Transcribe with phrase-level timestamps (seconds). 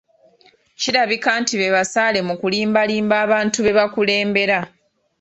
[0.81, 4.59] Kirabika nti be basaale mu kulimbalimba abantu be bakulembera.